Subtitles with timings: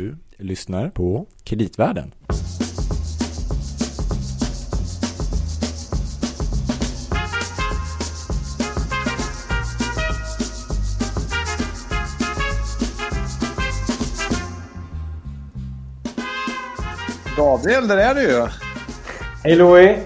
[0.00, 2.14] Du lyssnar på Kreditvärlden.
[17.36, 18.46] Gabriel, där är du ju.
[19.44, 19.98] Hej Louie!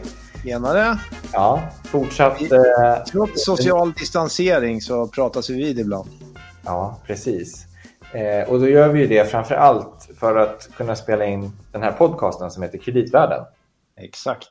[0.44, 0.98] Tjenare.
[1.32, 2.42] Ja, fortsatt...
[2.42, 6.08] Eh, Trots social distansering så pratas vi vid ibland.
[6.64, 7.66] ja, precis.
[8.14, 11.82] Eh, och då gör vi ju det framför allt för att kunna spela in den
[11.82, 13.44] här podcasten som heter Kreditvärlden.
[13.96, 14.50] Exakt.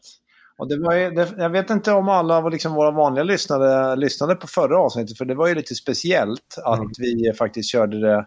[0.58, 3.96] Och det var ju, det, jag vet inte om alla var liksom våra vanliga lyssnare
[3.96, 6.92] lyssnade på förra avsnittet, för det var ju lite speciellt att Mm.
[6.98, 8.26] vi faktiskt körde det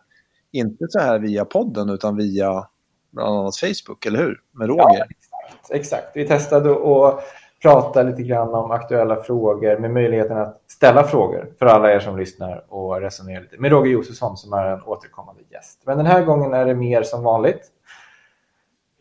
[0.52, 2.66] inte så här via podden, utan via
[3.10, 4.40] bland annat Facebook, eller hur?
[4.52, 5.04] Med Roger.
[5.10, 5.70] exakt.
[5.70, 6.06] exakt.
[6.14, 7.24] Vi testade att
[7.66, 12.18] prata lite grann om aktuella frågor med möjligheten att ställa frågor för alla er som
[12.18, 15.82] lyssnar och resonera lite med Roger Josefsson som är en återkommande gäst.
[15.86, 17.60] Men den här gången är det mer som vanligt.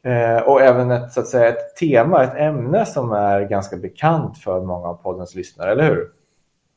[0.03, 4.37] Eh, och även ett, så att säga, ett tema, ett ämne som är ganska bekant
[4.37, 6.09] för många av poddens lyssnare, eller hur?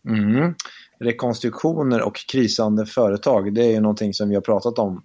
[0.09, 0.55] Mm.
[1.01, 5.03] Rekonstruktioner och krisande företag, det är ju någonting som vi har pratat om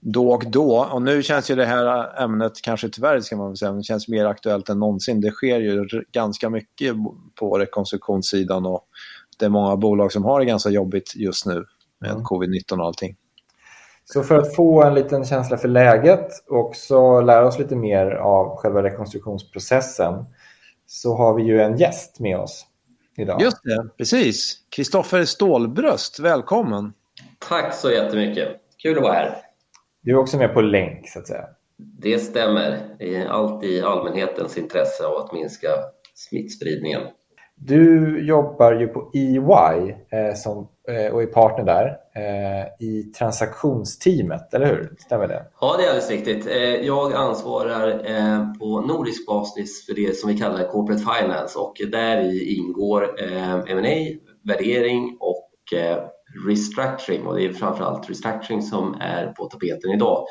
[0.00, 0.88] då och då.
[0.92, 4.24] Och nu känns ju det här ämnet, kanske tyvärr ska man säga, men känns mer
[4.24, 5.20] aktuellt än någonsin.
[5.20, 6.94] Det sker ju ganska mycket
[7.34, 8.86] på rekonstruktionssidan och
[9.38, 11.64] det är många bolag som har det ganska jobbigt just nu
[11.98, 12.22] med Mm.
[12.24, 13.16] covid-19 och allting.
[14.04, 18.06] Så för att få en liten känsla för läget och också lära oss lite mer
[18.10, 20.24] av själva rekonstruktionsprocessen
[20.86, 22.66] så har vi ju en gäst med oss
[23.16, 23.42] idag.
[23.42, 24.54] Just det, precis.
[24.70, 26.92] Kristoffer Stålbröst, välkommen.
[27.48, 28.48] Tack så jättemycket.
[28.82, 29.49] Kul att vara här.
[30.02, 31.44] Du är också med på länk så att säga.
[31.76, 32.78] Det stämmer.
[33.28, 35.68] Allt i allmänhetens intresse av att minska
[36.14, 37.00] smittspridningen.
[37.54, 44.54] Du jobbar ju på EY eh, som, eh, och är partner där eh, i transaktionsteamet,
[44.54, 44.94] eller hur?
[44.98, 45.46] Stämmer det?
[45.60, 46.46] Ja, det är alldeles riktigt.
[46.46, 51.74] Eh, Jag ansvarar eh, på nordisk basis för det som vi kallar corporate finance och
[51.92, 55.98] där i ingår eh, M&A, värdering och eh,
[56.46, 60.24] restructuring och det är framförallt restructuring som är på tapeten idag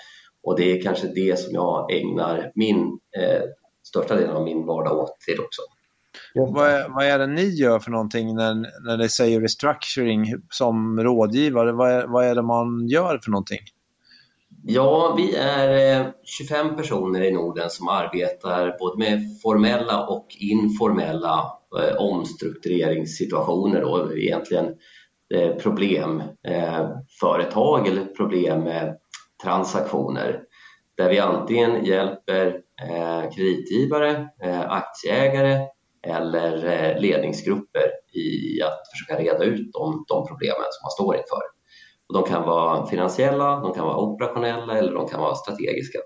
[0.44, 2.78] och det är kanske det som jag ägnar min
[3.18, 3.42] eh,
[3.84, 5.62] största delen av min vardag åt till också.
[6.34, 8.54] Vad är, vad är det ni gör för någonting när,
[8.86, 11.72] när det säger restructuring som rådgivare?
[11.72, 13.60] Vad är, vad är det man gör för någonting?
[14.64, 21.52] Ja, vi är eh, 25 personer i Norden som arbetar både med formella och informella
[21.80, 24.74] eh, omstruktureringssituationer och egentligen eh,
[25.36, 30.42] Eh, problemföretag eh, eller problemtransaktioner
[30.98, 34.30] där vi antingen hjälper eh, kreditgivare,
[34.68, 35.68] aktieägare
[36.08, 36.54] eller
[37.00, 41.42] ledningsgrupper i att försöka reda ut de, de problemen som man står inför.
[42.08, 46.00] Och de kan vara finansiella, de kan vara operationella eller de kan vara strategiska.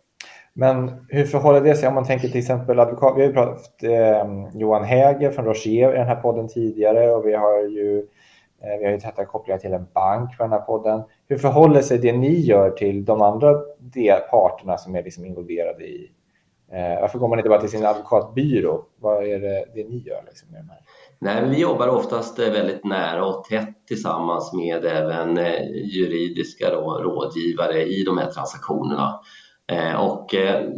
[0.53, 3.17] Men hur förhåller det sig om man tänker till exempel advokat?
[3.17, 7.27] Vi har ju pratat eh, Johan Häger från Rocher i den här podden tidigare och
[7.27, 8.05] vi har ju eh,
[8.63, 11.03] Eh, vi har ju täta kopplingar till en bank för den här podden.
[11.27, 15.83] Hur förhåller sig det ni gör till de andra del, parterna som är liksom involverade
[15.83, 16.11] i
[16.71, 18.85] eh, varför går man inte bara till sin advokatbyrå?
[18.99, 20.23] Vad är det, det ni gör?
[20.25, 20.79] Liksom, med de här?
[21.19, 26.99] Nej, vi jobbar oftast eh, väldigt nära och tätt tillsammans med även eh, juridiska då,
[27.03, 29.19] rådgivare i de här transaktionerna.
[29.71, 30.69] Eh, Och eh,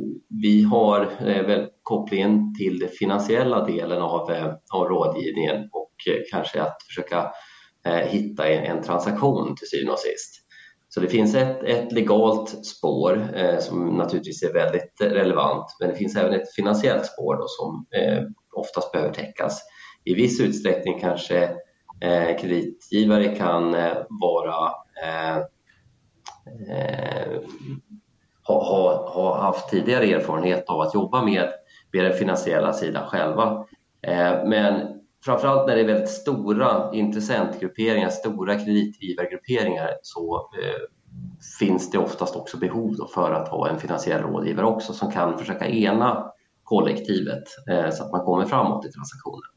[0.44, 6.22] vi har eh, väl kopplingen till den finansiella delen av, eh, av rådgivningen och eh,
[6.32, 7.32] kanske att försöka
[7.86, 10.42] Eh, hitta en, en transaktion till syvende och sist.
[10.90, 15.96] Så det finns ett, ett legalt spår eh, som naturligtvis är väldigt relevant men det
[15.96, 18.24] finns även ett finansiellt spår då, som eh,
[18.56, 19.62] oftast behöver täckas.
[20.04, 21.44] I viss utsträckning kanske
[22.02, 24.72] eh, kreditgivare kan eh, vara
[25.04, 25.38] eh,
[26.70, 27.40] eh
[28.48, 31.50] ha, ha, ha haft tidigare erfarenhet av att jobba med,
[31.94, 33.66] med den finansiella sidan själva.
[34.02, 34.95] Eh, men
[35.26, 40.82] framförallt när det är väldigt stora intressentgrupperingar, stora kreditgivargrupperingar så eh,
[41.60, 45.38] finns det oftast också behov då för att ha en finansiell rådgivare också som kan
[45.38, 46.32] försöka ena
[46.64, 49.50] kollektivet eh, så att man kommer framåt i transaktionen.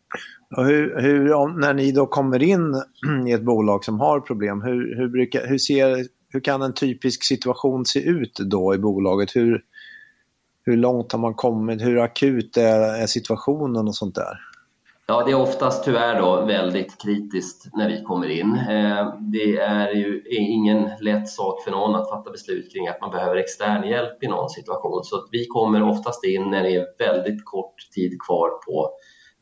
[0.56, 2.82] Och hur, hur, om, när ni då kommer in
[3.28, 7.25] i ett bolag som har problem, hur, hur, brukar, hur, ser, hur kan en typisk
[7.25, 9.37] situation se ut då i bolaget?
[9.37, 9.62] Hur,
[10.64, 11.82] hur långt har man kommit?
[11.82, 14.47] Hur akut är, är situationen och sånt där?
[15.10, 18.55] Ja, det är oftast tyvärr då väldigt kritiskt när vi kommer in.
[18.55, 23.10] Eh, det är ju ingen lätt sak för någon att fatta beslut kring att man
[23.10, 25.05] behöver extern hjälp i någon situation.
[25.05, 28.90] Så att vi kommer oftast in när det är väldigt kort tid kvar på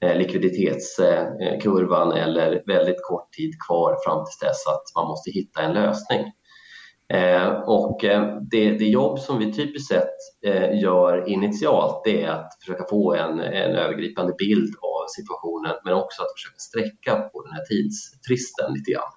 [0.00, 5.72] eh, likviditetskurvan eller väldigt kort tid kvar fram till dess att man måste hitta en
[5.72, 6.32] lösning.
[7.12, 7.98] Eh, och
[8.50, 10.16] det, det, jobb som vi typiskt sett
[10.82, 16.22] gör initialt det är att försöka få en, en övergripande bild av situationen men också
[16.22, 19.12] att försöka sträcka på den här tidsfristen lite grann.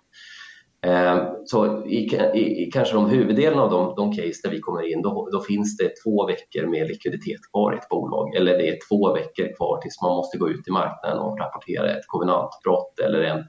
[0.81, 1.97] Eh, så i,
[2.33, 5.41] i, i, kanske de huvuddelen av de, de case där vi kommer in, då, då,
[5.41, 9.55] finns det två veckor med likviditet kvar i ett bolag eller det är två veckor
[9.57, 13.43] kvar tills man måste gå ut i marknaden och rapportera ett kovenantbrott eller en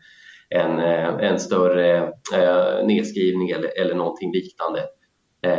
[0.54, 1.98] en, eh, en större
[2.34, 4.80] eh, nedskrivning eller, eller någonting liknande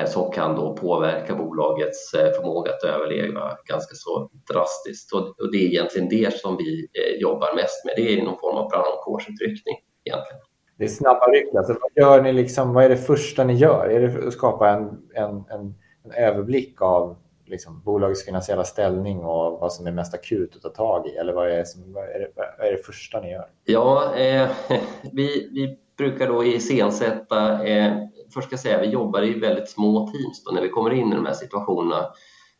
[0.05, 5.13] som kan då påverka bolagets förmåga att överleva ganska så drastiskt.
[5.13, 6.87] Och, det är egentligen det som vi
[7.19, 7.93] jobbar mest med.
[7.97, 9.75] Det är någon form av brandkårsutryckning
[10.05, 10.41] egentligen.
[10.81, 11.55] Det är snabba ryck.
[11.55, 13.87] Alltså, vad, gör ni liksom, vad är det första ni gör?
[13.87, 15.75] Är det att skapa en, en, en,
[16.05, 20.69] en överblick av liksom, bolagets finansiella ställning och vad som är mest akut att ta
[20.69, 21.09] tag i?
[21.15, 23.47] Eller vad är, som, vad är, det, vad är det första ni gör?
[23.65, 24.49] Ja, eh,
[25.11, 27.93] vi, vi brukar då iscensätta, eh,
[28.33, 31.13] först ska jag säga vi jobbar i väldigt små teams då när vi kommer in
[31.13, 32.05] i de här situationerna.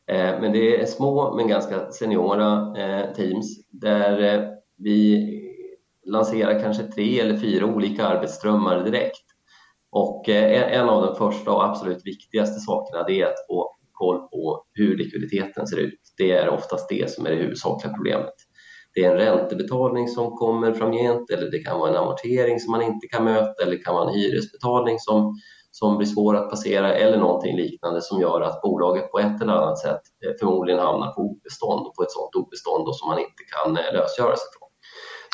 [0.07, 5.27] Eh, men det är små men ganska seniora eh, teams där eh, vi
[6.05, 9.25] lanserar kanske tre eller fyra olika arbetsströmmar direkt.
[9.91, 14.63] Och en av de första och absolut viktigaste sakerna det är att få koll på
[14.73, 15.99] hur likviditeten ser ut.
[16.17, 18.33] Det är oftast det som är det huvudsakliga problemet.
[18.93, 22.81] Det är en räntebetalning som kommer framgent eller det kan vara en amortering som man
[22.81, 25.39] inte kan möta eller det kan vara en hyresbetalning som,
[25.71, 29.53] som blir svår att passera eller någonting liknande som gör att bolaget på ett eller
[29.53, 33.43] annat sätt eh, förmodligen hamnar på obestånd och på ett sådant obestånd som man inte
[33.53, 34.69] kan eh, lösgöra sig från.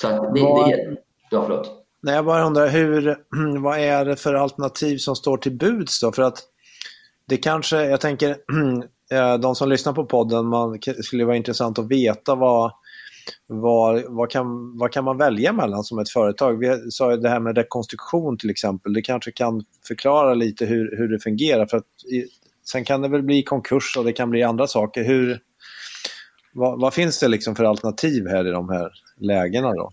[0.01, 0.97] Så det, det,
[1.29, 1.71] ja, förlåt.
[2.01, 3.17] Nej, jag bara undrar, hur,
[3.63, 6.11] vad är det för alternativ som står till buds då?
[6.11, 6.43] För att
[7.27, 8.29] det kanske, jag tänker,
[9.11, 12.71] eh, de som lyssnar på podden, man skulle vara intressant att veta vad,
[13.47, 16.59] vad, vad, kan, vad kan man välja mellan som ett företag?
[16.59, 18.93] Vi sa ju det här med rekonstruktion till exempel.
[18.93, 21.65] Det kanske kan förklara lite hur, hur det fungerar.
[21.65, 21.85] För att,
[22.71, 25.03] sen kan det väl bli konkurs och det kan bli andra saker.
[25.03, 25.39] Hur,
[26.53, 29.89] vad, vad, finns det liksom för alternativ här i de här lägena då?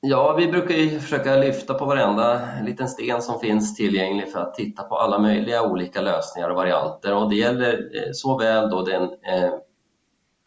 [0.00, 4.54] Ja, vi brukar ju försöka lyfta på varenda liten sten som finns tillgänglig för att
[4.54, 9.02] titta på alla möjliga olika lösningar och varianter och det gäller eh, såväl då den
[9.02, 9.50] eh,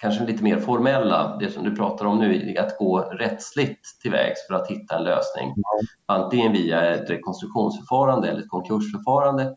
[0.03, 4.55] kanske lite mer formella, det som du pratar om nu, att gå rättsligt tillvägs för
[4.55, 5.45] att hitta en lösning.
[5.45, 5.87] Mm.
[6.05, 9.55] Antingen via ett rekonstruktionsförfarande eller ett konkursförfarande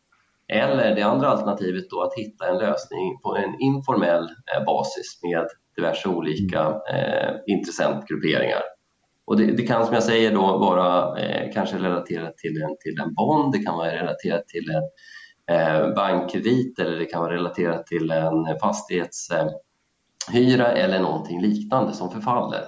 [0.52, 5.46] eller det andra alternativet då att hitta en lösning på en informell eh, basis med
[5.76, 6.60] diverse olika
[6.92, 8.62] eh, intressentgrupperingar.
[9.26, 13.00] Och det, det, kan som jag säger då vara eh, kanske relaterat till en, till
[13.00, 14.84] en bond, det kan vara relaterat till en
[15.56, 18.58] eh, bankkredit eller det kan vara relaterat till en
[20.32, 22.64] hyra eller någonting liknande som förfaller.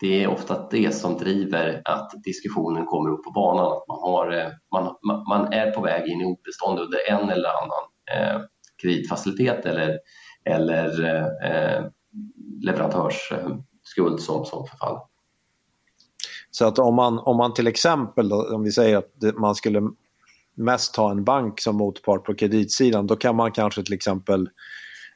[0.00, 4.32] Det är ofta det som driver att diskussionen kommer upp på banan, att man, har,
[4.32, 4.94] eh, man,
[5.28, 7.84] man är på väg in i obestånd under en eller annan
[8.14, 8.40] eh,
[8.82, 9.98] kreditfacilitet eller,
[10.44, 11.04] eller
[11.44, 11.86] eh,
[12.62, 15.00] leverantörsskuld eh, som, som förfaller.
[16.50, 19.82] Så att om man, om man till exempel, då, om vi säger att man skulle
[20.54, 24.48] mest ha en bank som motpart på kreditsidan, då kan man kanske till exempel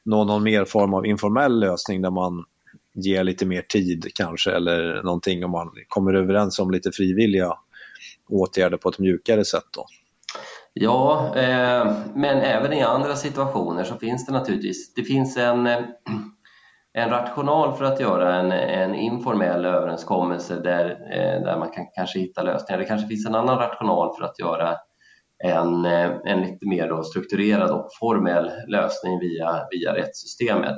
[0.09, 2.45] nå någon mer form av informell lösning där man
[2.93, 7.53] ger lite mer tid kanske eller någonting om man kommer överens om lite frivilliga
[8.29, 9.63] åtgärder på ett mjukare sätt.
[9.75, 9.85] Då.
[10.73, 15.79] Ja, eh, men även i andra situationer så finns det naturligtvis, det finns en eh,
[16.93, 22.19] en rational för att göra en, en informell överenskommelse där, eh, där man kan kanske
[22.19, 22.79] hitta lösningar.
[22.79, 24.77] Det kanske finns en annan rational för att göra
[25.43, 30.77] en, eh, en lite mer strukturerad och formell lösning via, via rättssystemet.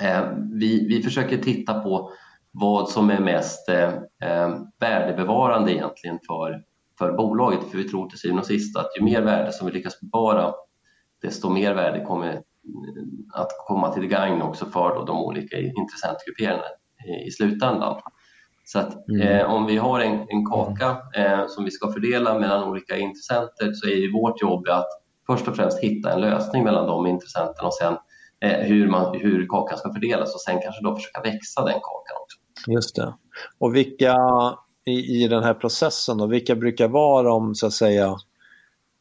[0.00, 2.12] Eh, vi, vi försöker titta på
[2.50, 6.62] vad som är mest eh, eh, värdebevarande egentligen för,
[6.98, 9.72] för bolaget, för vi tror till syvende och sist att ju mer värde som vi
[9.72, 10.52] lyckas bevara,
[11.22, 12.42] desto mer värde kommer
[13.34, 16.64] att komma till gagn också för de olika intressentgrupperingarna
[17.26, 18.00] i slutändan.
[18.72, 19.22] Så att mm.
[19.22, 23.72] eh, om vi har en, en kaka eh, som vi ska fördela mellan olika intressenter
[23.72, 24.88] så är ju vårt jobb att
[25.26, 27.96] först och främst hitta en lösning mellan de intressenterna och sen
[28.40, 32.16] eh, hur, man, hur kakan ska fördelas och sen kanske då försöka växa den kakan
[32.22, 32.38] också.
[32.70, 33.14] Just det.
[33.58, 34.16] Och vilka
[34.84, 38.16] i, i den här processen då, vilka brukar vara de så att säga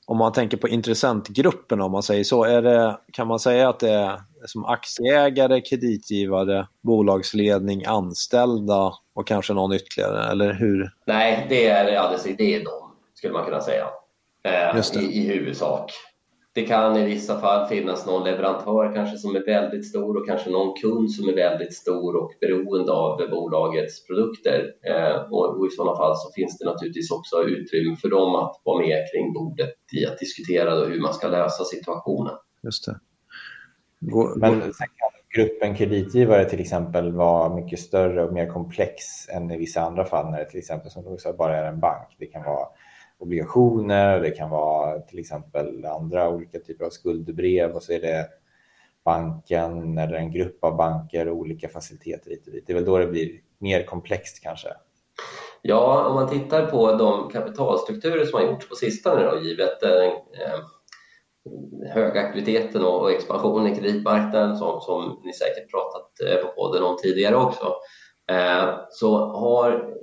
[0.07, 3.79] om man tänker på intressentgruppen om man säger så, är det, kan man säga att
[3.79, 10.91] det är som aktieägare, kreditgivare, bolagsledning, anställda och kanske någon ytterligare, eller hur?
[11.05, 13.87] Nej, det är alldeles det är de, skulle man kunna säga,
[14.43, 15.91] eh, i, i huvudsak.
[16.53, 20.49] Det kan i vissa fall finnas någon leverantör kanske som är väldigt stor och kanske
[20.49, 24.73] någon kund som är väldigt stor och beroende av bolagets produkter.
[24.83, 28.79] Eh, och I sådana fall så finns det naturligtvis också utrymme för dem att vara
[28.79, 32.33] med kring bordet i att diskutera hur man ska lösa situationen.
[32.63, 32.99] Just det.
[33.99, 34.73] Går, Men
[35.35, 40.31] gruppen kreditgivare till exempel vara mycket större och mer komplex än i vissa andra fall
[40.31, 42.15] när det till exempel som du sa bara är en bank.
[42.17, 42.67] Det kan vara
[43.17, 48.27] obligationer, det kan vara till exempel andra olika typer av skuldbrev och så är det
[49.03, 52.63] banken eller en grupp av banker och olika faciliteter hit och dit.
[52.67, 54.69] Det är väl då det blir mer komplext kanske?
[55.61, 60.13] Ja, om man tittar på de kapitalstrukturer som har gjorts på sistone då, givet eh,
[61.93, 66.97] höga aktiviteten och expansionen i kreditmarknaden som, som ni säkert pratat eh, på podden om
[66.97, 67.65] tidigare också,
[68.31, 69.95] eh, så har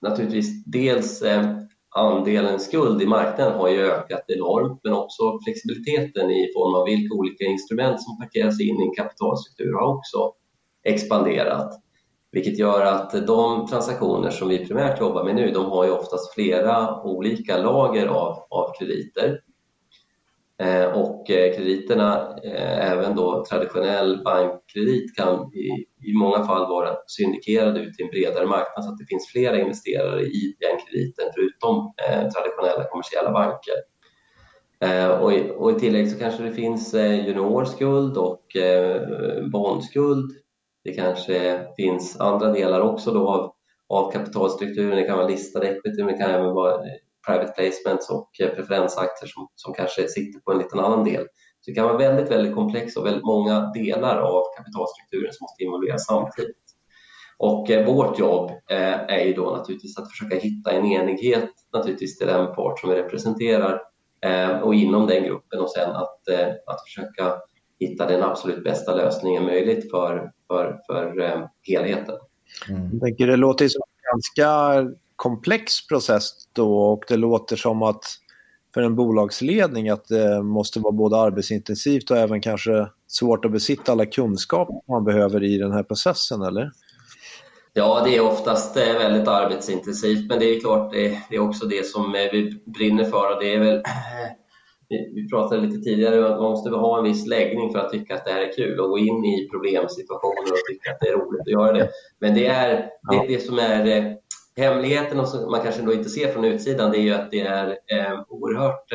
[0.00, 1.56] naturligtvis dels eh,
[1.96, 7.14] andelen skuld i marknaden har ju ökat enormt men också flexibiliteten i form av vilka
[7.14, 10.32] olika instrument som parkeras in i en kapitalstruktur har också
[10.84, 11.72] expanderat.
[12.32, 16.34] Vilket gör att de transaktioner som vi primärt jobbar med nu, de har ju oftast
[16.34, 19.40] flera olika lager av, av krediter.
[20.60, 26.96] Eh, och eh, krediterna, eh, även då traditionell bankkredit, kan i, i många fall vara
[27.06, 31.24] syndikerade ut till en bredare marknad så att det finns flera investerare i den krediten
[31.34, 31.92] förutom
[32.34, 33.74] traditionella kommersiella banker.
[35.20, 38.44] Och i, och i tillägg så kanske det finns juniorskuld och
[39.52, 40.30] bondskuld.
[40.84, 43.52] Det kanske finns andra delar också då av,
[43.88, 44.96] av kapitalstrukturen.
[44.96, 46.82] Det kan vara listad equity, men det kan även vara
[47.26, 51.26] private placements och eh, preferensaktier som, som kanske sitter på en liten annan del.
[51.60, 55.64] Så det kan vara väldigt, väldigt komplext och väldigt många delar av kapitalstrukturen som måste
[55.64, 56.56] involveras samtidigt.
[57.38, 62.18] Och eh, vårt jobb eh, är ju då naturligtvis att försöka hitta en enighet naturligtvis
[62.18, 63.80] till den part som vi representerar
[64.24, 66.28] eh, och inom den gruppen och sen att,
[66.66, 67.34] att försöka
[67.80, 72.16] hitta den absolut bästa lösningen möjligt för, för, för helheten.
[72.68, 72.90] Mm.
[72.92, 74.80] Jag tänker, det låter som ganska
[75.20, 78.04] komplex process då och det låter som att
[78.74, 83.92] för en bolagsledning att det måste vara både arbetsintensivt och även kanske svårt att besitta
[83.92, 86.70] alla kunskaper man behöver i den här processen, eller?
[87.72, 91.86] Ja, det är oftast eh, väldigt arbetsintensivt, men det är klart det är också det
[91.86, 93.82] som eh, vi brinner för och det är väl
[95.14, 98.14] vi pratade lite tidigare om att man måste ha en viss läggning för att tycka
[98.14, 101.12] att det här är kul och gå in i problemsituationer och tycka att det är
[101.12, 101.88] roligt att göra det.
[102.18, 104.12] Men det är det, det som är eh,
[104.56, 107.68] hemligheten som man kanske då inte ser från utsidan det är ju att det är
[107.68, 108.92] eh, oerhört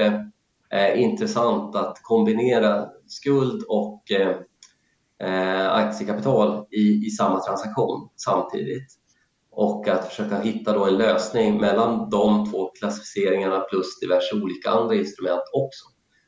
[0.72, 4.36] eh, intressant att kombinera skuld och eh,
[5.20, 8.88] eh, aktiekapital i, i samma transaktion samtidigt
[9.52, 14.96] och att försöka hitta då en lösning mellan de två klassificeringarna plus diverse olika andra
[14.96, 15.86] instrument också.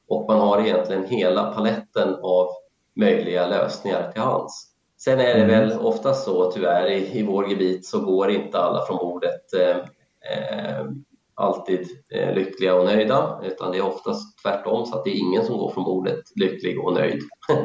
[0.08, 2.48] Och man har egentligen hela paletten av
[2.96, 4.77] möjliga lösningar till hands.
[5.00, 5.48] Sen är det mm.
[5.48, 9.78] väl oftast så tyvärr i, i vår gebit så går inte alla från bordet eh,
[10.32, 10.86] eh,
[11.34, 15.46] alltid eh, lyckliga och nöjda utan det är oftast tvärtom så att det är ingen
[15.46, 17.22] som går från bordet lycklig och nöjd.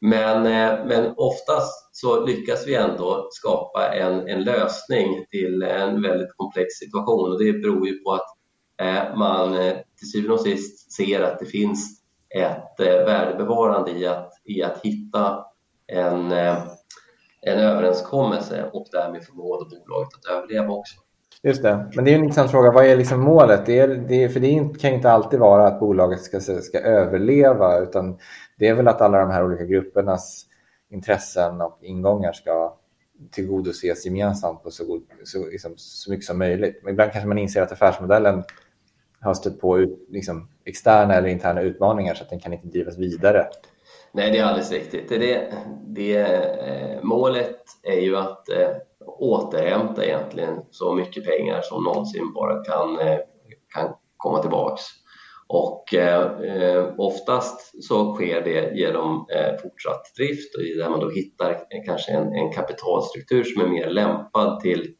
[0.00, 6.36] men, eh, men oftast så lyckas vi ändå skapa en, en lösning till en väldigt
[6.36, 8.32] komplex situation och det beror ju på att
[9.16, 9.52] man
[9.98, 12.02] till syvende och sist ser att det finns
[12.34, 15.44] ett värdebevarande i att, i att hitta
[15.86, 16.58] en, eh,
[17.42, 21.00] en överenskommelse och därmed förmå bolaget att överleva också.
[21.42, 22.72] Just det, men det är en intressant fråga.
[22.72, 23.66] Vad är liksom målet?
[23.66, 27.78] Det är, det är, för det kan inte alltid vara att bolaget ska, ska överleva
[27.78, 28.18] utan
[28.58, 30.46] det är väl att alla de här olika gruppernas
[30.90, 32.76] intressen och ingångar ska
[33.30, 36.80] tillgodoses gemensamt på så, god, så, liksom, så mycket som möjligt.
[36.82, 38.44] Men ibland kanske man inser att affärsmodellen
[39.20, 42.98] har stött på ut, liksom, externa eller interna utmaningar så att den kan inte drivas
[42.98, 43.46] vidare.
[44.16, 45.08] Nej, det är alldeles riktigt.
[45.08, 45.52] Det,
[45.86, 48.68] det, eh, målet är ju att eh,
[49.06, 53.18] återhämta egentligen så mycket pengar som någonsin bara kan, eh,
[53.74, 54.82] kan komma tillbaks.
[55.48, 61.56] Och eh, oftast så sker det genom eh, fortsatt drift där man då hittar
[61.86, 64.94] kanske en, en kapitalstruktur som är mer lämpad till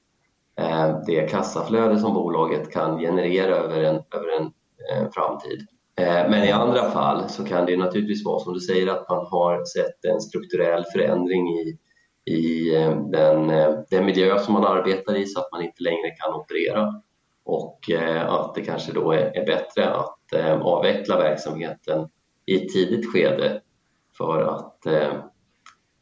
[0.61, 4.53] eh, det kassaflöde som bolaget kan generera över en, över en
[4.91, 5.67] eh, framtid.
[6.01, 9.27] Eh, men i andra fall så kan det naturligtvis vara som du säger att man
[9.27, 11.79] har sett en strukturell förändring i,
[12.25, 16.11] i eh, den, eh, den miljö som man arbetar i så att man inte längre
[16.11, 17.03] kan operera
[17.45, 17.91] och
[18.27, 20.19] att det kanske då är, bättre att
[20.63, 22.09] avveckla verksamheten
[22.47, 23.61] i ett tidigt skede
[24.19, 24.83] för att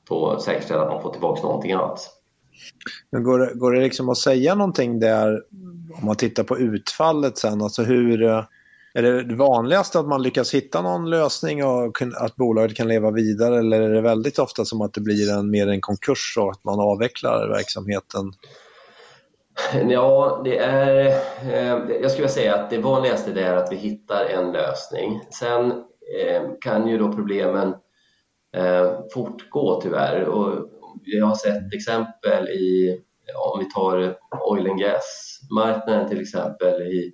[0.09, 2.11] då säkerställa att man får tillbaka någonting alls.
[3.11, 5.43] Men går, det, går det liksom att säga någonting där
[6.01, 8.45] om man tittar på utfallet sen, alltså hur
[8.97, 13.59] är det vanligast att man lyckas hitta någon lösning och att bolaget kan leva vidare
[13.59, 16.65] eller är det väldigt ofta som att det blir en, mer en konkurs och att
[16.65, 18.33] man avvecklar verksamheten?
[19.89, 21.07] Ja, det är,
[21.43, 25.21] eh, jag skulle säga att det vanligaste är att vi hittar en lösning.
[25.31, 25.71] Sen
[26.21, 27.75] eh, kan ju då problemen
[28.57, 30.69] eh, fortgå tyvärr och
[31.05, 34.17] vi har sett exempel i, ja, om vi tar
[34.51, 37.13] oil and gas-marknaden till exempel i,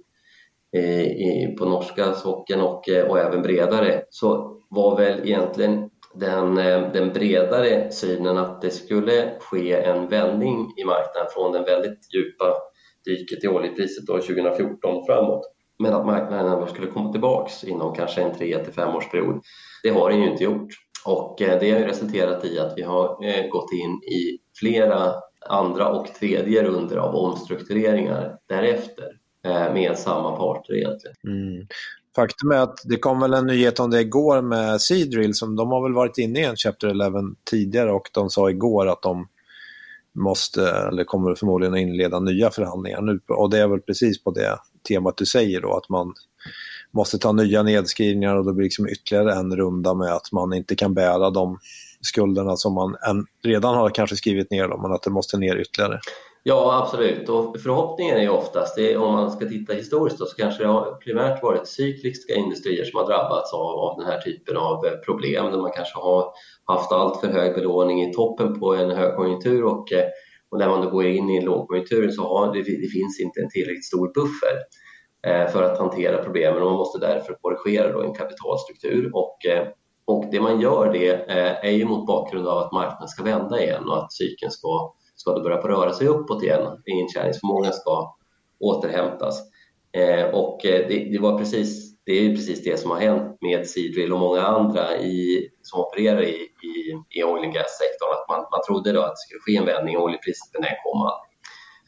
[0.79, 6.93] i, på norska socken och, eh, och även bredare så var väl egentligen den, eh,
[6.93, 12.55] den bredare synen att det skulle ske en vändning i marknaden från den väldigt djupa
[13.05, 15.43] dyket i oljepriset då 2014 framåt.
[15.79, 19.41] Men att marknaden ändå skulle komma tillbaks inom kanske en tre till femårsperiod.
[19.83, 20.69] Det har den ju inte gjort.
[21.07, 25.13] Och eh, det har resulterat i att vi har gått in i flera
[25.49, 31.17] andra och tredje runder av omstruktureringar därefter Eh, med samma parter egentligen.
[31.25, 31.67] Mm.
[32.17, 35.69] Faktum är att det kom väl en nyhet om det igår med Seadrill som de
[35.69, 39.29] har väl varit inne i en Chapter 11 tidigare och de sa igår att de
[40.13, 43.21] måste, eller kommer förmodligen att inleda nya förhandlingar nu.
[43.29, 46.15] Och det är väl precis på det temat du säger då, att man
[46.91, 50.53] måste ta nya nedskrivningar och då blir det liksom ytterligare en runda med att man
[50.53, 51.59] inte kan bära de
[52.01, 52.97] skulderna som man
[53.45, 56.01] redan har kanske skrivit ner, dem, men att det måste ner ytterligare.
[56.43, 57.29] Ja, absolut.
[57.29, 60.69] Och förhoppningen är ju oftast, det, om man ska titta historiskt, då, så kanske det
[60.69, 64.93] har primärt varit cykliska industrier som har drabbats av, av den här typen av eh,
[64.93, 66.33] problem, där man kanske har
[66.65, 70.05] haft allt för hög belåning i toppen på en högkonjunktur och, eh,
[70.51, 73.41] och när man då går in i en lågkonjunktur så har det, det finns inte
[73.41, 74.57] en tillräckligt stor buffer
[75.27, 79.11] eh, för att hantera problemen och man måste därför korrigera då en kapitalstruktur.
[79.15, 79.67] Och, eh,
[80.05, 81.09] och det man gör det
[81.67, 85.35] är ju mot bakgrund av att marknaden ska vända igen och att cykeln ska ska
[85.35, 86.83] det börja röra sig uppåt igen.
[86.87, 88.17] Intjäningsförmågan ska
[88.61, 89.43] återhämtas.
[89.93, 93.67] Eh, och eh, det, det, var precis, det är precis det som har hänt med
[93.67, 96.35] Seadrill och många andra i, som opererar i,
[96.69, 96.75] i,
[97.11, 98.13] i oil and gas-sektorn.
[98.13, 100.73] Att man, man trodde då att det skulle ske en vändning i oljepriset, men den
[100.85, 101.31] kom aldrig.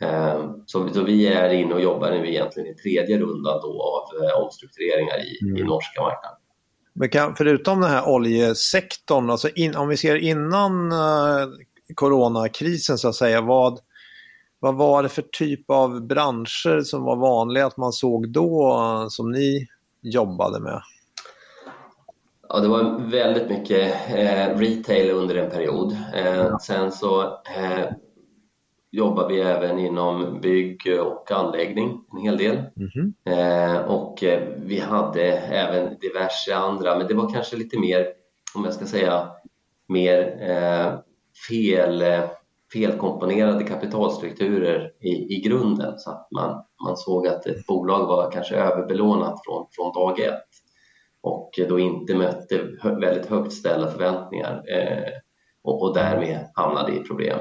[0.02, 4.24] Eh, så, så, vi är inne och jobbar nu egentligen i tredje rundan då av
[4.24, 5.56] eh, omstruktureringar i, mm.
[5.56, 6.38] i norska marknaden.
[6.94, 10.92] Men kan, förutom den här oljesektorn, alltså in, om vi ser innan
[11.94, 13.40] coronakrisen så att säga.
[13.40, 13.78] Vad,
[14.60, 19.30] vad var det för typ av branscher som var vanliga att man såg då som
[19.30, 19.68] ni
[20.02, 20.82] jobbade med?
[22.48, 25.96] Ja, det var väldigt mycket eh, retail under en period.
[26.14, 27.22] Eh, sen så
[27.56, 27.92] eh,
[28.90, 32.56] jobbar vi även inom bygg och anläggning en hel del.
[32.56, 33.84] Mm -hmm.
[33.84, 38.06] och eh, vi hade även diverse andra, men det var kanske lite mer,
[38.54, 39.28] om jag ska säga,
[39.88, 40.98] mer eh,
[41.48, 42.24] fel, eh,
[42.72, 48.56] felkomponerade kapitalstrukturer i, i grunden så att man, man såg att ett bolag var kanske
[48.56, 50.48] överbelånat från, från dag ett
[51.20, 52.60] och då inte mötte
[53.00, 55.12] väldigt högt ställda förväntningar eh,
[55.62, 57.38] och, och därmed hamnade i problem.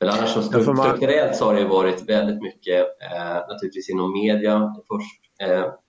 [0.00, 5.25] Men annars så strukturellt så har det varit väldigt mycket eh, naturligtvis inom media först,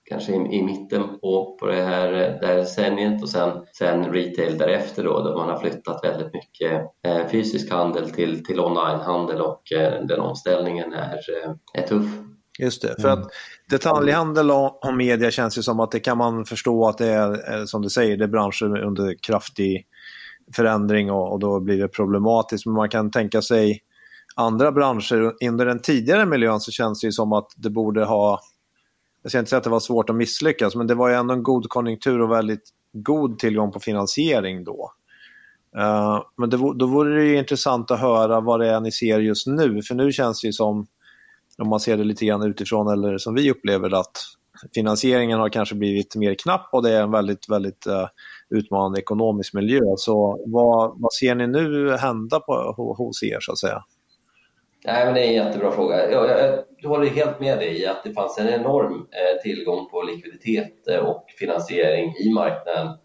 [0.08, 4.58] kanske i, i, mitten på, på det här, det här decenniet och sen, sen retail
[4.58, 9.72] därefter då, då man har flyttat väldigt mycket eh, fysisk handel till, till onlinehandel och
[9.72, 12.06] eh, den omställningen är, eh, är tuff.
[12.58, 13.22] Just det, för mm.
[13.22, 13.28] att
[13.70, 17.66] detaljhandel och, och media känns ju som att det kan man förstå att det är,
[17.66, 19.86] som du säger, det är branscher under kraftig
[20.56, 22.66] förändring och, och då blir det problematiskt.
[22.66, 23.82] Men man kan tänka sig
[24.34, 25.46] andra branscher.
[25.48, 28.40] Under den tidigare miljön så känns det ju som att det borde ha,
[29.28, 31.34] jag ska inte säga att det var svårt att misslyckas, men det var ju ändå
[31.34, 32.62] en god konjunktur och väldigt
[32.92, 34.92] god tillgång på finansiering då.
[35.78, 39.20] Uh, men det, då vore det ju intressant att höra vad det är ni ser
[39.20, 40.86] just nu, för nu känns det ju som,
[41.58, 44.16] om man ser det lite grann utifrån eller som vi upplever det, att
[44.74, 48.06] finansieringen har kanske blivit mer knapp och det är en väldigt, väldigt uh,
[48.50, 49.80] utmanande ekonomisk miljö.
[49.96, 53.84] Så vad, vad ser ni nu hända på, hos er så att säga?
[54.84, 56.10] Nej, men det är en jättebra fråga.
[56.10, 59.88] Jag, jag, jag håller helt med dig i att det fanns en enorm eh, tillgång
[59.88, 62.98] på likviditet eh, och finansiering i marknaden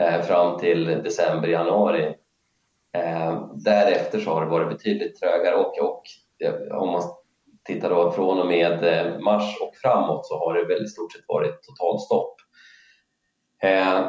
[0.00, 2.14] eh, fram till december, januari.
[2.96, 6.02] Eh, därefter så har det varit betydligt trögare och, och
[6.44, 7.02] eh, om man
[7.64, 11.12] tittar då från och med eh, mars och framåt så har det väl i stort
[11.12, 12.39] sett varit totalstopp.
[13.62, 14.00] Eh,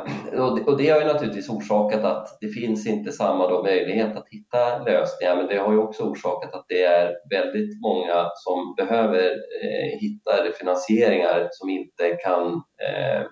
[0.66, 5.36] och det har ju naturligtvis orsakat att det finns inte samma möjlighet att hitta lösningar
[5.36, 9.30] men det har ju också orsakat att det är väldigt många som behöver
[9.64, 13.26] eh, hitta finansieringar som inte kan, eh,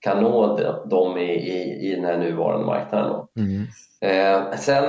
[0.00, 0.56] kan nå
[0.90, 3.26] dem i, i, i den här nuvarande marknaden.
[3.38, 3.66] Mm.
[4.56, 4.84] sen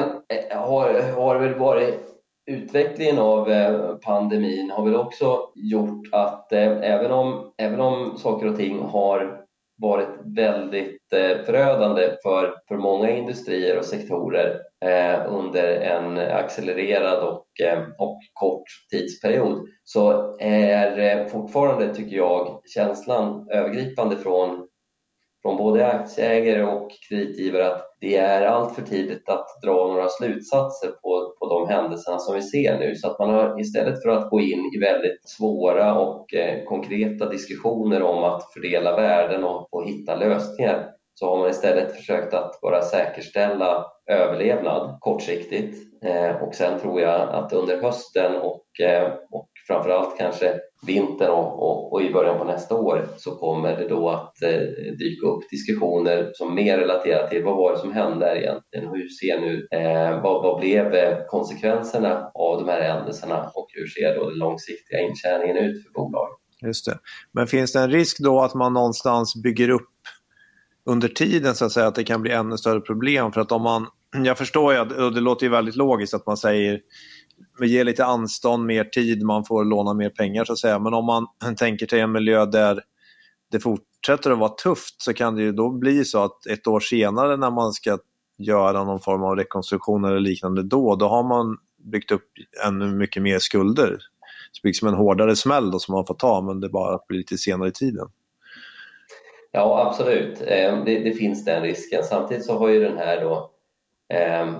[0.51, 2.11] har, har det väl varit
[2.51, 8.47] utvecklingen av eh, pandemin har väl också gjort att eh, även om, även om saker
[8.47, 9.40] och ting har
[9.81, 17.45] varit väldigt eh, förödande för, för många industrier och sektorer eh, under en accelererad och,
[17.65, 19.67] eh, och kort tidsperiod.
[19.83, 24.67] Så är fortfarande, tycker jag, känslan övergripande från
[25.41, 30.87] från både aktieägare och kreditgivare att det är allt för tidigt att dra några slutsatser
[30.87, 32.95] på, på de händelserna som vi ser nu.
[32.95, 37.29] Så att man har istället för att gå in i väldigt svåra och eh, konkreta
[37.29, 42.61] diskussioner om att fördela värden och, och hitta lösningar så har man istället försökt att
[42.61, 45.77] bara säkerställa överlevnad kortsiktigt.
[46.05, 51.63] Eh, och sen tror jag att under hösten och, eh, och framförallt kanske vintern och,
[51.63, 54.59] och, och, i början på nästa år så kommer det då att eh,
[54.99, 58.87] dyka upp diskussioner som mer relaterar till vad var det som hände här egentligen?
[58.89, 63.87] Hur ser nu, eh, vad, vad blev eh, konsekvenserna av de här händelserna och hur
[63.87, 66.37] ser då den långsiktiga intjäningen ut för bolaget?
[66.61, 66.99] Just det.
[67.31, 69.89] Men finns det en risk då att man någonstans bygger upp
[70.85, 73.31] under tiden så att säga att det kan bli ännu större problem?
[73.31, 73.87] För att om man,
[74.25, 76.79] jag förstår ju, och det låter ju väldigt logiskt att man säger
[77.61, 80.79] ge lite anstånd, mer tid, man får låna mer pengar så att säga.
[80.79, 81.27] Men om man
[81.57, 82.81] tänker sig en miljö där
[83.51, 86.79] det fortsätter att vara tufft så kan det ju då bli så att ett år
[86.79, 87.97] senare när man ska
[88.37, 92.27] göra någon form av rekonstruktion eller liknande då, då har man byggt upp
[92.65, 93.89] ännu mycket mer skulder.
[94.53, 97.17] Det blir som en hårdare smäll då som man får ta men det bara blir
[97.17, 98.07] lite senare i tiden.
[99.51, 102.03] Ja absolut, ehm, det, det finns den risken.
[102.03, 103.51] Samtidigt så har ju den här då
[104.13, 104.55] ehm,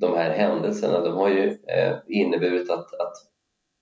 [0.00, 3.16] de här händelserna de har ju eh, inneburit att, att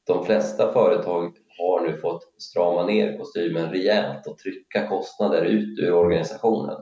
[0.07, 5.93] de flesta företag har nu fått strama ner kostymen rejält och trycka kostnader ut ur
[5.93, 6.77] organisationen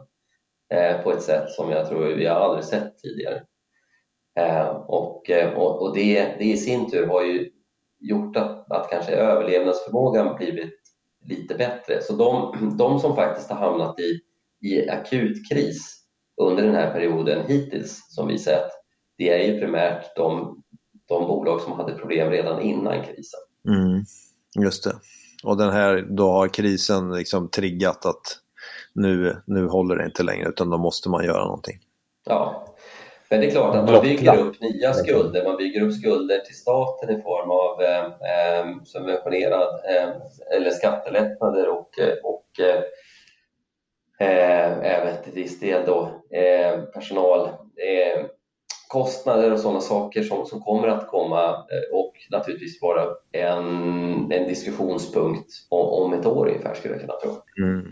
[0.74, 3.42] eh, på ett sätt som jag tror vi har aldrig sett tidigare.
[4.38, 7.50] Eh, och, och, och det, det i sin tur har ju
[8.00, 10.74] gjort att, att kanske överlevnadsförmågan blivit
[11.24, 12.02] lite bättre.
[12.02, 14.20] Så de, de som faktiskt har hamnat i,
[14.68, 16.04] i akut kris
[16.40, 18.70] under den här perioden hittills som vi sett,
[19.24, 20.62] det är ju primärt de,
[21.08, 23.40] de bolag som hade problem redan innan krisen.
[23.68, 24.04] Mm,
[24.64, 24.94] just det.
[25.44, 28.38] Och den här, då har krisen liksom triggat att
[28.94, 31.78] nu, nu håller det inte längre utan då måste man göra någonting.
[32.24, 32.66] Ja,
[33.28, 35.44] men det är klart att man bygger upp nya skulder.
[35.44, 40.08] Man bygger upp skulder till staten i form av eh, eh subventionerad eh,
[40.56, 42.82] eller skattelättnader och, eh, och eh,
[44.28, 47.48] eh, även till viss del då eh, personal
[48.92, 54.48] kostnader och sådana saker som, som kommer att komma eh, och naturligtvis vara en, en
[54.48, 57.42] diskussionspunkt om, om ett år ungefär skulle jag kunna tro.
[57.64, 57.86] Mm.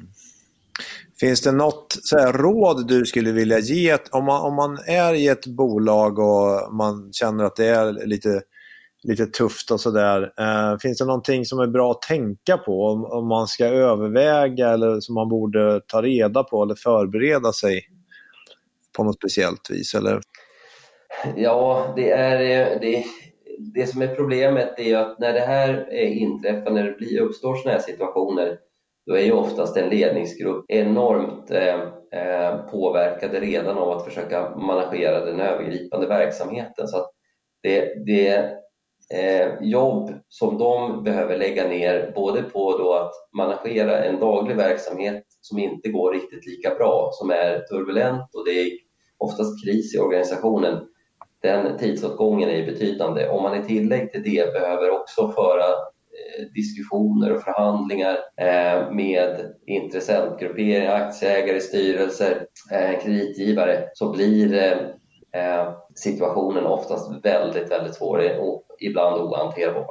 [1.21, 3.99] Finns det något så här, råd du skulle vilja ge?
[4.11, 8.43] Om man, om man är i ett bolag och man känner att det är lite,
[9.03, 10.33] lite tufft och sådär.
[10.39, 14.69] Eh, finns det någonting som är bra att tänka på om, om man ska överväga
[14.69, 17.83] eller som man borde ta reda på eller förbereda sig
[18.97, 19.95] på något speciellt vis?
[19.95, 20.21] Eller?
[21.37, 23.05] Ja, det är eh, det,
[23.75, 27.55] det som är problemet är att när det här eh, inträffar, när det blir, uppstår
[27.55, 28.59] sådana här situationer,
[29.07, 31.81] då är ju oftast en ledningsgrupp enormt eh,
[32.13, 36.89] eh påverkade redan av att försöka managera den övergripande verksamheten.
[36.89, 37.11] Så att
[37.63, 38.35] det, det
[39.15, 45.25] eh, jobb som de behöver lägga ner både på då att managera en daglig verksamhet
[45.41, 48.71] som inte går riktigt lika bra, som är turbulent och det är
[49.19, 50.87] oftast kris i organisationen
[51.43, 53.29] den tidsåtgången är betydande.
[53.29, 59.55] Om man i tillägg till det behöver också föra eh, diskussioner och förhandlingar eh, med
[59.67, 64.91] intressentgrupperingar, aktieägare, styrelser, eh, kreditgivare så blir
[65.95, 69.87] situationen oftast väldigt, väldigt svår och ibland ohanterbar.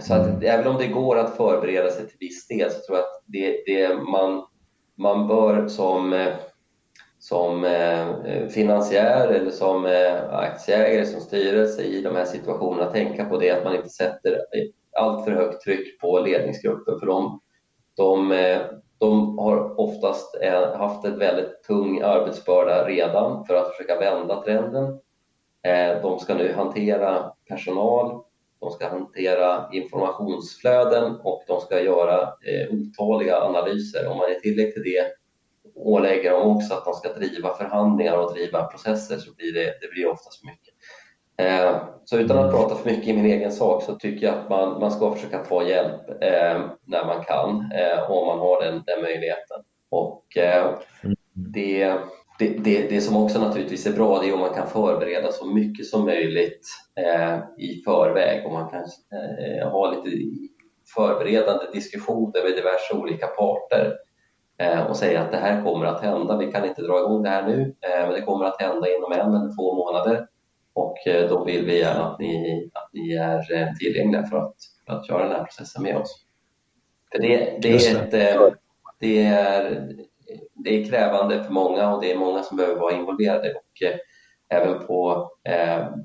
[0.00, 3.04] Så att även om det går att förbereda sig till viss del så tror jag
[3.04, 4.46] att det, det man,
[4.96, 6.28] man bör som
[7.28, 13.24] som eh, eh, finansiär eller som eh, aktieägare, som styrelse i de här situationerna tänka
[13.24, 14.40] på det att man inte sätter
[14.96, 17.40] allt för högt tryck på ledningsgruppen för de,
[17.96, 18.60] de, eh,
[18.98, 25.00] de har oftast eh, haft en väldigt tung arbetsbörda redan för att försöka vända trenden.
[26.02, 28.22] De ska nu hantera personal,
[28.60, 32.28] de ska hantera informationsflöden och de ska göra
[32.70, 34.08] otaliga analyser.
[34.08, 35.06] Om man är tillräckligt till det
[35.76, 39.88] ålägger dem också att de ska driva förhandlingar och driva processer så blir det, det
[39.92, 40.74] blir oftast för mycket.
[41.38, 44.48] Eh, så utan att prata för mycket i min egen sak så tycker jag att
[44.48, 48.82] man, man ska försöka ta hjälp eh, när man kan, eh, om man har den,
[48.86, 49.62] den möjligheten.
[49.90, 50.74] Och eh,
[51.32, 51.98] det,
[52.38, 55.46] det, det, det, som också naturligtvis är bra det är om man kan förbereda så
[55.46, 56.66] mycket som möjligt
[57.00, 60.10] eh, i förväg och man kan eh, ha lite
[60.94, 63.92] förberedande diskussioner med diverse olika parter
[64.88, 66.36] och säga att det här kommer att hända.
[66.36, 69.12] Vi kan inte dra igång det här nu, eh, men det kommer att hända inom
[69.12, 70.26] en eller två månader
[70.72, 74.54] och eh, då vill vi gärna att ni, att ni är eh, tillgängliga för att,
[74.86, 76.24] för att köra den här processen med oss.
[77.12, 78.10] För det, det, är ett,
[79.00, 79.88] det, är,
[80.54, 83.54] det är krävande för många och det är många som behöver vara involverade.
[83.54, 83.82] Och,
[84.48, 85.30] även på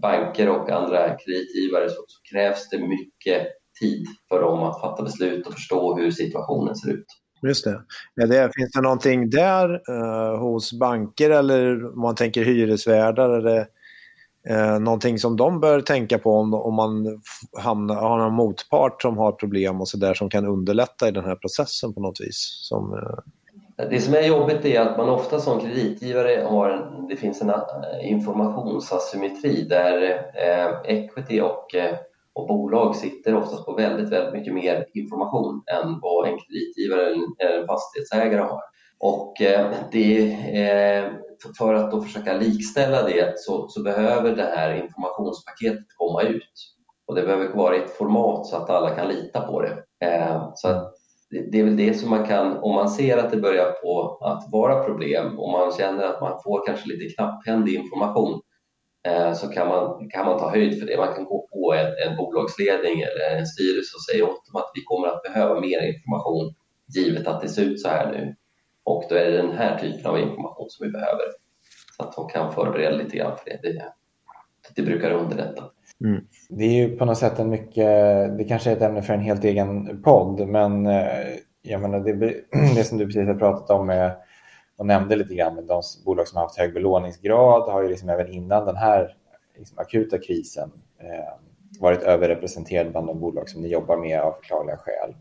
[0.02, 3.48] banker och andra kreditgivare så krävs det mycket
[3.80, 7.06] tid för dem att fatta beslut och förstå hur situationen ser ut.
[7.48, 7.82] Just det.
[8.16, 13.30] Det finns det någonting där eh, hos banker eller om man tänker hyresvärdar?
[13.30, 13.68] Eller,
[14.50, 17.22] eh, någonting som de bör tänka på om, om man
[17.58, 21.26] hamnar, har någon motpart som har problem och så där som kan underlätta i den
[21.26, 22.60] här processen på något vis?
[22.62, 23.20] Som, eh...
[23.90, 27.56] Det som är jobbigt är att man ofta som kreditgivare har, det finns en eh,
[28.02, 30.02] informationsasymmetri där
[30.34, 31.96] eh, equity och eh,
[32.34, 37.62] och bolag sitter oftast på väldigt, väldigt mycket mer information än vad en kreditgivare eller
[37.62, 38.62] en fastighetsägare har.
[39.00, 41.12] Och eh, det, eh,
[41.58, 46.54] för att då försöka likställa det så, så, behöver det här informationspaketet komma ut.
[47.08, 49.84] Och det behöver vara i ett format så att alla kan lita på det.
[50.06, 50.94] Eh, så att
[51.52, 54.44] det är väl det som man kan, om man ser att det börjar på att
[54.52, 58.42] vara problem och man känner att man får kanske lite knapphändig information
[59.08, 60.98] Eh, så kan man, kan man ta höjd för det.
[60.98, 64.72] Man kan gå på en, en bolagsledning eller en styrelse och säga åt dem att
[64.76, 66.54] vi kommer att behöva mer information
[66.96, 68.36] givet att det ser ut så här nu.
[68.84, 71.26] Och då är det den här typen av information som vi behöver.
[71.98, 73.60] Så att de kan förbereda lite grann för det.
[73.62, 73.84] Det,
[74.76, 75.64] det brukar underlätta.
[76.04, 76.22] Mm.
[76.50, 79.20] Det är ju på något sätt en mycket, det kanske är ett ämne för en
[79.20, 81.28] helt egen podd, men eh,
[81.62, 82.14] jag menar det,
[82.76, 84.16] det som du precis har pratat om är
[84.78, 88.10] och nämnde lite grann men de bolag som har haft hög belåningsgrad har ju liksom
[88.10, 89.18] även innan den här
[89.58, 91.34] liksom akuta krisen eh,
[91.80, 95.16] varit överrepresenterade bland de bolag som ni jobbar med av förklarliga skäl.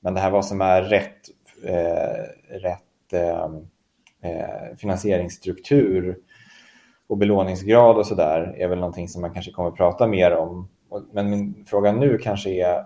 [0.00, 1.20] Men det här vad som är rätt,
[1.64, 3.44] eh, rätt eh,
[4.22, 6.18] eh, finansieringsstruktur
[7.06, 10.68] och belåningsgrad och sådär är väl någonting som man kanske kommer att prata mer om.
[11.12, 12.84] Men min fråga nu kanske är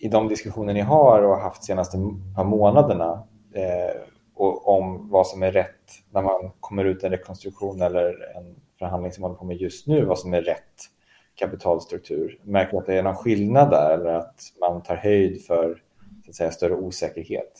[0.00, 1.96] i de diskussioner ni har och haft de senaste
[2.36, 3.22] par månaderna
[3.54, 4.00] eh,
[4.34, 9.12] och om vad som är rätt när man kommer ut en rekonstruktion eller en förhandling
[9.12, 10.90] som man håller på med just nu, vad som är rätt
[11.34, 12.40] kapitalstruktur.
[12.42, 15.82] Märker du att det är någon skillnad där eller att man tar höjd för
[16.24, 17.52] så att säga, större osäkerhet?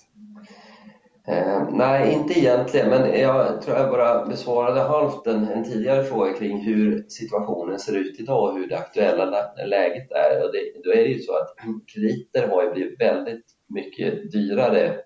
[1.29, 6.33] Eh, nej, inte egentligen, men jag tror jag bara besvarade halvt en, en, tidigare fråga
[6.33, 10.45] kring hur situationen ser ut idag och hur det aktuella läget är.
[10.45, 11.55] Och det, då är det ju så att
[11.95, 14.97] krediter har ju blivit väldigt mycket dyrare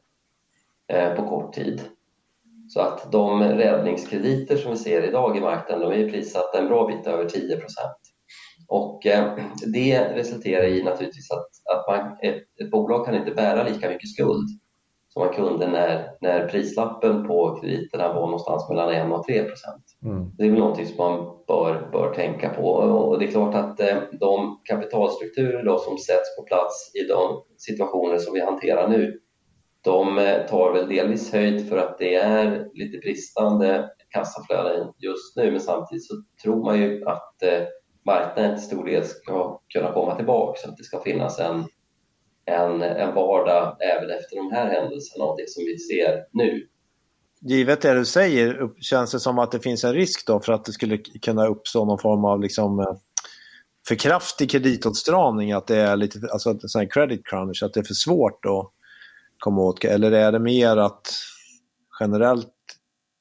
[1.17, 1.83] på kort tid.
[2.69, 6.87] Så att de räddningskrediter som vi ser idag i marknaden, de är prissatta en bra
[6.87, 7.61] bit över 10
[8.69, 9.35] och eh,
[9.73, 14.09] det resulterar i naturligtvis att, att man, ett, ett, bolag kan inte bära lika mycket
[14.09, 14.49] skuld
[15.09, 20.31] som man kunde när, när prislappen på krediterna var någonstans mellan 1 och 3 mm.
[20.37, 23.81] Det är väl någonting som man bör, bör tänka på och det är klart att
[23.81, 29.21] eh, de kapitalstrukturer då som sätts på plats i de situationer som vi hanterar nu
[29.89, 35.51] de eh, tar väl delvis höjd för att det är lite bristande kassaflöden just nu
[35.51, 37.63] men samtidigt så tror man ju att eh,
[38.07, 41.65] marknaden till stor del ska kunna komma tillbaka så att det ska finnas en,
[42.45, 46.67] en, en vardag även efter de här händelserna och det som vi ser nu.
[47.41, 50.65] Givet det du säger, känns det som att det finns en risk då för att
[50.65, 52.97] det skulle kunna uppstå någon form av liksom eh,
[53.89, 57.95] för kraftig kreditåtstramning, att det är lite, alltså en credit crunch, att det är för
[57.95, 58.73] svårt att
[59.39, 59.85] komma åt?
[59.85, 61.09] Eller är det mer att
[62.01, 62.49] generellt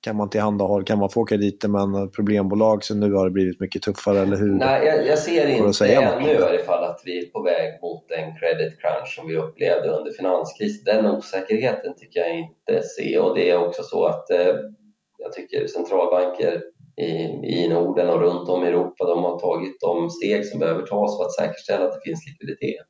[0.01, 3.81] kan man tillhandahålla, kan man få krediter men problembolag så nu har det blivit mycket
[3.81, 4.53] tuffare eller hur?
[4.53, 8.11] Nej, jag, jag ser inte ännu i alla fall att vi är på väg mot
[8.11, 10.83] en credit crunch som vi upplevde under finanskrisen.
[10.85, 14.55] Den osäkerheten tycker jag inte se och det är också så att eh,
[15.17, 16.61] jag tycker centralbanker
[17.01, 17.11] i,
[17.55, 21.17] i Norden och runt om i Europa de har tagit de steg som behöver tas
[21.17, 22.87] för att säkerställa att det finns likviditet.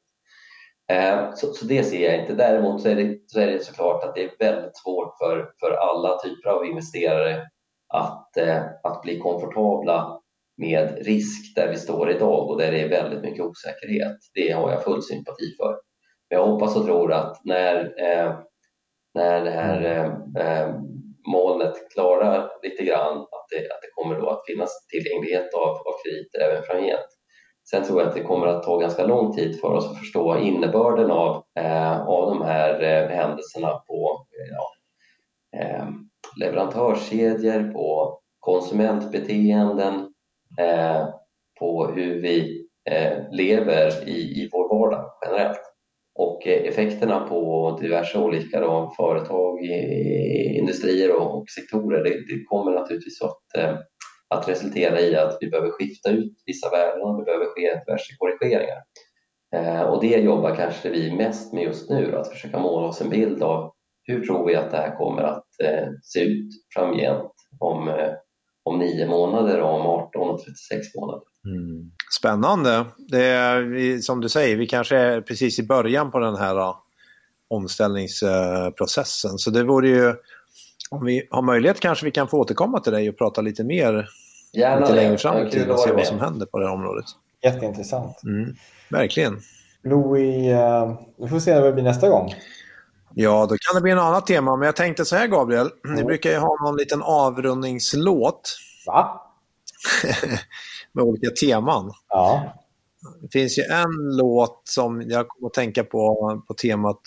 [0.92, 2.34] Eh, så, så, det ser jag inte.
[2.34, 5.72] Däremot så är, det, så är det såklart att det är väldigt svårt för, för
[5.72, 7.48] alla typer av investerare
[7.94, 10.22] att, eh, att bli komfortabla
[10.58, 14.18] med risk där vi står idag och där det är väldigt mycket osäkerhet.
[14.34, 15.80] Det har jag full sympati för.
[16.30, 18.40] Men jag hoppas och tror att när, eh,
[19.14, 19.84] när det här
[20.40, 20.76] eh,
[21.28, 25.94] molnet klarar lite grann att det, att det kommer då att finnas tillgänglighet av, av
[26.04, 27.17] krediter även framgent.
[27.70, 30.38] Sen tror jag att det kommer att ta ganska lång tid för oss att förstå
[30.38, 34.68] innebörden av, eh, av de här eh, händelserna på, eh, ja,
[35.60, 35.88] eh,
[36.40, 40.14] leverantörskedjor, på konsumentbeteenden,
[40.60, 41.08] eh,
[41.60, 45.62] på hur vi eh, lever i, i vår vardag generellt.
[46.16, 49.66] Och eh, effekterna på diverse olika då, företag,
[50.58, 53.76] industrier och, och sektorer, det, det, kommer naturligtvis att, eh,
[54.30, 58.16] att resultera i att vi behöver skifta ut vissa värden och det behöver ske diverse
[58.18, 58.84] korrigeringar.
[59.56, 63.10] Eh, och det jobbar kanske vi mest med just nu, att försöka måla oss en
[63.10, 67.88] bild av hur tror vi att det här kommer att eh, se ut framgent om,
[67.88, 68.14] eh,
[68.64, 71.24] om 9 månader, om 18 och 36 månader.
[71.46, 71.92] Mm.
[72.20, 72.86] Spännande.
[72.98, 76.74] Det är, som du säger, vi kanske är precis i början på den här
[77.50, 79.38] omställningsprocessen.
[79.38, 80.14] Så det vore ju,
[80.90, 84.10] om vi har möjlighet kanske vi kan få återkomma till dig och prata lite mer
[84.54, 87.06] Gärna lite längre fram i tiden och se vad som händer på det här området.
[87.44, 88.24] Jätteintressant.
[88.24, 88.56] Mm,
[88.90, 89.40] verkligen.
[89.84, 92.34] Louis, uh, vi får se vad det blir nästa gång.
[93.14, 94.56] Ja, då kan det bli en annat tema.
[94.56, 95.70] Men jag tänkte så här, Gabriel.
[95.86, 95.96] Mm.
[95.96, 98.58] Ni brukar ju ha någon liten avrundningslåt.
[98.86, 99.22] Va?
[100.92, 101.92] med olika teman.
[102.10, 102.54] Ja.
[103.22, 107.02] Det finns ju en låt som jag kommer att tänka på på temat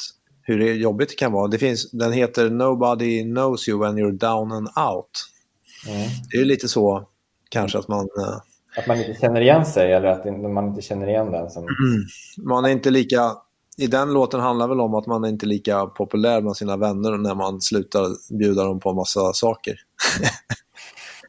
[0.50, 1.48] hur det jobbigt det kan vara.
[1.48, 5.10] Det finns, den heter Nobody knows you when you're down and out.
[5.88, 6.08] Mm.
[6.30, 7.08] Det är lite så
[7.48, 8.08] kanske att man...
[8.18, 8.36] Eh,
[8.76, 11.62] att man inte känner igen sig eller att man inte känner igen den som...
[11.62, 12.04] Mm.
[12.48, 13.32] Man är inte lika...
[13.76, 17.18] I den låten handlar väl om att man är inte lika populär med sina vänner
[17.18, 18.06] när man slutar
[18.38, 19.74] bjuda dem på massa saker.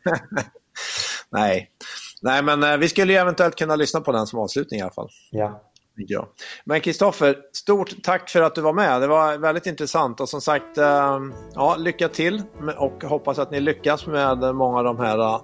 [1.29, 1.71] Nej,
[2.21, 4.91] Nej, men eh, vi skulle ju eventuellt kunna lyssna på den som avslutning i alla
[4.91, 5.09] fall.
[5.31, 5.61] Ja.
[5.95, 6.27] Ja.
[6.65, 9.01] Men Kristoffer, stort tack för att du var med.
[9.01, 11.19] Det var väldigt intressant och som sagt, eh,
[11.53, 12.43] ja, lycka till
[12.77, 15.41] och hoppas att ni lyckas med många av de här uh,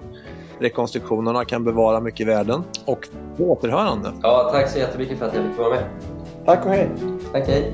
[0.59, 3.07] rekonstruktionerna, kan bevara mycket värden och
[3.37, 4.13] på återhörande.
[4.21, 5.89] Ja, tack så jättemycket för att jag fick vara med.
[6.45, 6.89] Tack och hej.
[7.31, 7.73] Tack, hej.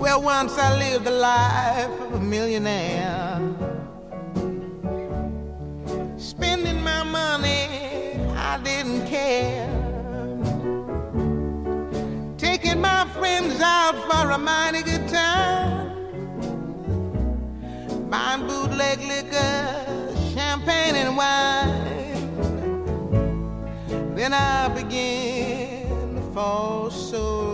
[0.00, 3.54] Well, once I lived the life of a millionaire
[6.18, 7.68] Spending my money
[8.36, 9.73] I didn't care.
[12.84, 15.88] my friends out for a mighty good time.
[18.10, 19.56] Buying bootleg liquor,
[20.34, 22.28] champagne, and wine.
[24.14, 27.53] Then I begin to fall so